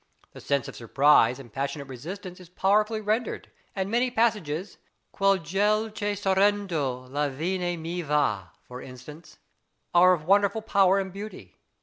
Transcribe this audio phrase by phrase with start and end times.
[0.31, 4.79] The sense of surprise and passionate resistance is powerfully rendered, and many passages
[5.11, 9.37] "Quel gel che scorrendo le vene mi và," for instance
[9.93, 11.55] are of wonderful power and beauty.